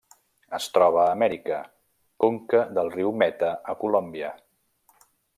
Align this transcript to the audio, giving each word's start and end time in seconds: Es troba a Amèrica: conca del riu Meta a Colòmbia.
Es 0.57 0.67
troba 0.75 1.01
a 1.01 1.09
Amèrica: 1.15 1.59
conca 2.25 2.61
del 2.77 2.89
riu 2.95 3.11
Meta 3.23 3.51
a 3.75 3.75
Colòmbia. 3.83 4.33